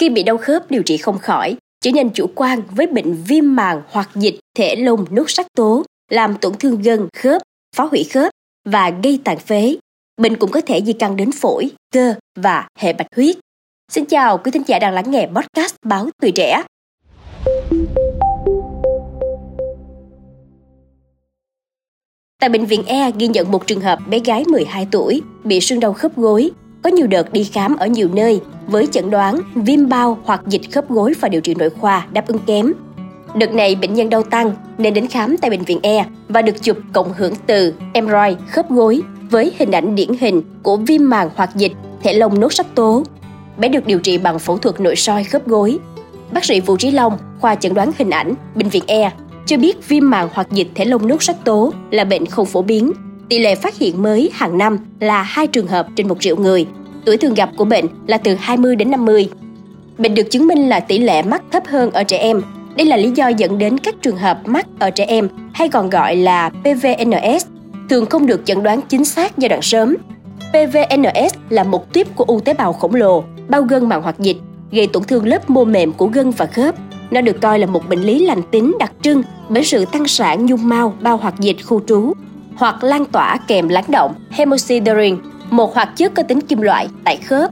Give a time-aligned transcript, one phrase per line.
[0.00, 3.56] Khi bị đau khớp điều trị không khỏi, trở nên chủ quan với bệnh viêm
[3.56, 7.42] màng hoặc dịch thể lông nốt sắc tố, làm tổn thương gân, khớp,
[7.76, 8.32] phá hủy khớp
[8.64, 9.76] và gây tàn phế.
[10.20, 13.36] Bệnh cũng có thể di căn đến phổi, cơ và hệ bạch huyết.
[13.92, 16.62] Xin chào quý thính giả đang lắng nghe podcast Báo Tuổi Trẻ.
[22.40, 25.80] Tại bệnh viện E ghi nhận một trường hợp bé gái 12 tuổi bị sưng
[25.80, 26.50] đau khớp gối,
[26.86, 30.72] có nhiều đợt đi khám ở nhiều nơi với chẩn đoán viêm bao hoặc dịch
[30.72, 32.72] khớp gối và điều trị nội khoa đáp ứng kém.
[33.34, 36.62] Đợt này bệnh nhân đau tăng nên đến khám tại bệnh viện E và được
[36.62, 41.30] chụp cộng hưởng từ MRI khớp gối với hình ảnh điển hình của viêm màng
[41.36, 41.72] hoặc dịch
[42.02, 43.02] thể lông nốt sắc tố.
[43.58, 45.78] Bé được điều trị bằng phẫu thuật nội soi khớp gối.
[46.32, 49.12] Bác sĩ Vũ Trí Long, khoa chẩn đoán hình ảnh, bệnh viện E
[49.46, 52.62] cho biết viêm màng hoặc dịch thể lông nốt sắc tố là bệnh không phổ
[52.62, 52.92] biến.
[53.28, 56.66] Tỷ lệ phát hiện mới hàng năm là 2 trường hợp trên 1 triệu người.
[57.04, 59.28] Tuổi thường gặp của bệnh là từ 20 đến 50.
[59.98, 62.42] Bệnh được chứng minh là tỷ lệ mắc thấp hơn ở trẻ em.
[62.76, 65.90] Đây là lý do dẫn đến các trường hợp mắc ở trẻ em hay còn
[65.90, 67.46] gọi là PVNS
[67.90, 69.96] thường không được chẩn đoán chính xác giai đoạn sớm.
[70.50, 74.36] PVNS là một tuyếp của u tế bào khổng lồ, bao gân màng hoạt dịch,
[74.72, 76.74] gây tổn thương lớp mô mềm của gân và khớp,
[77.10, 80.46] nó được coi là một bệnh lý lành tính đặc trưng bởi sự tăng sản
[80.46, 82.12] nhung mao bao hoạt dịch khu trú
[82.56, 85.16] hoặc lan tỏa kèm lắng động hemosiderin,
[85.50, 87.50] một hoạt chất có tính kim loại tại khớp.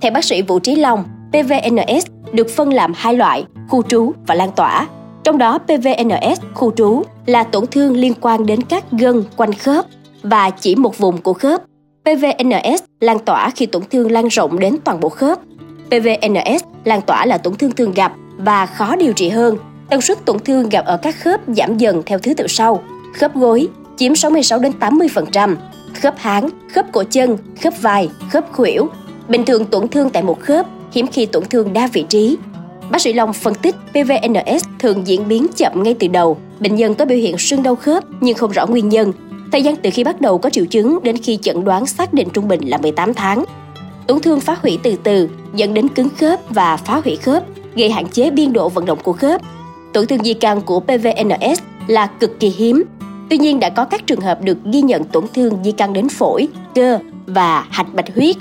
[0.00, 4.34] Theo bác sĩ Vũ Trí Long, PVNS được phân làm hai loại, khu trú và
[4.34, 4.86] lan tỏa.
[5.24, 9.84] Trong đó PVNS khu trú là tổn thương liên quan đến các gân quanh khớp
[10.22, 11.62] và chỉ một vùng của khớp.
[12.04, 15.38] PVNS lan tỏa khi tổn thương lan rộng đến toàn bộ khớp.
[15.86, 19.56] PVNS lan tỏa là tổn thương thường gặp và khó điều trị hơn.
[19.90, 22.82] Tần suất tổn thương gặp ở các khớp giảm dần theo thứ tự sau.
[23.14, 23.68] Khớp gối
[24.00, 25.56] chiếm 66 đến 80%,
[25.94, 28.88] khớp háng, khớp cổ chân, khớp vai, khớp khuỷu.
[29.28, 32.36] Bình thường tổn thương tại một khớp, hiếm khi tổn thương đa vị trí.
[32.90, 36.38] Bác sĩ Long phân tích PVNS thường diễn biến chậm ngay từ đầu.
[36.60, 39.12] Bệnh nhân có biểu hiện sưng đau khớp nhưng không rõ nguyên nhân.
[39.52, 42.28] Thời gian từ khi bắt đầu có triệu chứng đến khi chẩn đoán xác định
[42.32, 43.44] trung bình là 18 tháng.
[44.06, 47.44] Tổn thương phá hủy từ từ dẫn đến cứng khớp và phá hủy khớp
[47.74, 49.40] gây hạn chế biên độ vận động của khớp.
[49.92, 52.84] Tổn thương di căn của PVNS là cực kỳ hiếm.
[53.30, 56.08] Tuy nhiên đã có các trường hợp được ghi nhận tổn thương di căn đến
[56.08, 58.36] phổi, cơ và hạch bạch huyết.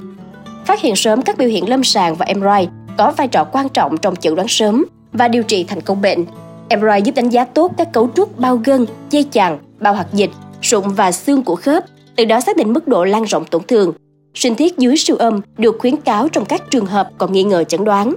[0.66, 2.68] Phát hiện sớm các biểu hiện lâm sàng và MRI
[2.98, 6.26] có vai trò quan trọng trong chẩn đoán sớm và điều trị thành công bệnh.
[6.70, 10.30] MRI giúp đánh giá tốt các cấu trúc bao gân, dây chằng, bao hoạt dịch,
[10.62, 11.84] sụn và xương của khớp,
[12.16, 13.94] từ đó xác định mức độ lan rộng tổn thương.
[14.34, 17.64] Sinh thiết dưới siêu âm được khuyến cáo trong các trường hợp còn nghi ngờ
[17.64, 18.16] chẩn đoán.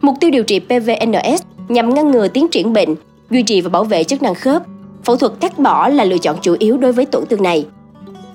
[0.00, 2.94] Mục tiêu điều trị PVNS nhằm ngăn ngừa tiến triển bệnh,
[3.30, 4.62] duy trì và bảo vệ chức năng khớp.
[5.04, 7.66] Phẫu thuật cắt bỏ là lựa chọn chủ yếu đối với tổn thương này.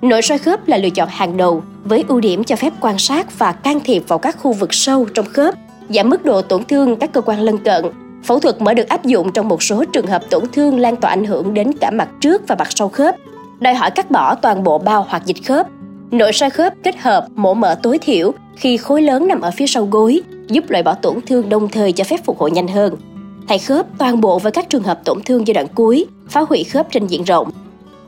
[0.02, 3.40] Nội soi khớp là lựa chọn hàng đầu với ưu điểm cho phép quan sát
[3.40, 5.56] và can thiệp vào các khu vực sâu trong khớp,
[5.90, 7.86] giảm mức độ tổn thương các cơ quan lân cận.
[8.24, 11.10] Phẫu thuật mới được áp dụng trong một số trường hợp tổn thương lan tỏa
[11.10, 13.16] ảnh hưởng đến cả mặt trước và mặt sau khớp,
[13.60, 15.68] đòi hỏi cắt bỏ toàn bộ bao hoặc dịch khớp.
[16.12, 19.68] Nội soi khớp kết hợp mổ mở tối thiểu khi khối lớn nằm ở phía
[19.68, 22.96] sau gối, giúp loại bỏ tổn thương đồng thời cho phép phục hồi nhanh hơn.
[23.48, 26.64] Thay khớp toàn bộ với các trường hợp tổn thương giai đoạn cuối, phá hủy
[26.64, 27.52] khớp trên diện rộng.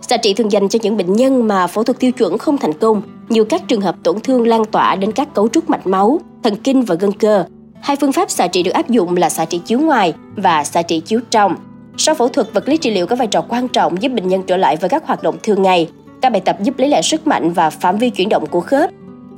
[0.02, 2.74] Xạ trị thường dành cho những bệnh nhân mà phẫu thuật tiêu chuẩn không thành
[2.74, 6.20] công, như các trường hợp tổn thương lan tỏa đến các cấu trúc mạch máu,
[6.44, 7.46] thần kinh và gân cơ.
[7.82, 10.82] Hai phương pháp xạ trị được áp dụng là xạ trị chiếu ngoài và xạ
[10.82, 11.56] trị chiếu trong.
[11.98, 14.44] Sau phẫu thuật, vật lý trị liệu có vai trò quan trọng giúp bệnh nhân
[14.48, 15.90] trở lại với các hoạt động thường ngày.
[16.22, 18.92] Các bài tập giúp lấy lại sức mạnh và phạm vi chuyển động của khớp,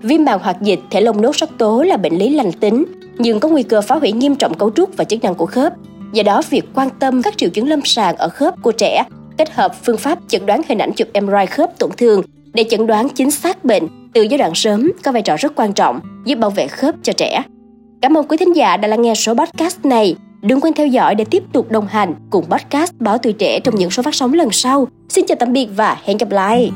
[0.03, 2.85] Viêm màng hoạt dịch thể lông nốt sắc tố là bệnh lý lành tính,
[3.17, 5.73] nhưng có nguy cơ phá hủy nghiêm trọng cấu trúc và chức năng của khớp.
[6.13, 9.03] Do đó, việc quan tâm các triệu chứng lâm sàng ở khớp của trẻ
[9.37, 12.21] kết hợp phương pháp chẩn đoán hình ảnh chụp MRI khớp tổn thương
[12.53, 15.73] để chẩn đoán chính xác bệnh từ giai đoạn sớm có vai trò rất quan
[15.73, 17.43] trọng giúp bảo vệ khớp cho trẻ.
[18.01, 20.15] Cảm ơn quý thính giả đã lắng nghe số podcast này.
[20.41, 23.75] Đừng quên theo dõi để tiếp tục đồng hành cùng podcast Báo Tuổi Trẻ trong
[23.75, 24.87] những số phát sóng lần sau.
[25.09, 26.71] Xin chào tạm biệt và hẹn gặp lại!